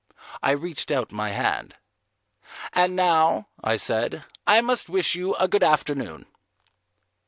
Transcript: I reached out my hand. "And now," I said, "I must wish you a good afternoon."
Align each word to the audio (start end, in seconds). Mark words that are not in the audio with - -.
I 0.41 0.49
reached 0.49 0.89
out 0.89 1.11
my 1.11 1.29
hand. 1.29 1.75
"And 2.73 2.95
now," 2.95 3.49
I 3.63 3.75
said, 3.75 4.23
"I 4.47 4.59
must 4.61 4.89
wish 4.89 5.13
you 5.13 5.35
a 5.35 5.47
good 5.47 5.63
afternoon." 5.63 6.25